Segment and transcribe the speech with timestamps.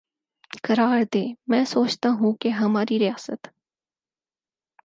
[0.65, 3.41] قرار دے میںسوچتاہوں کہ ہماری ریاست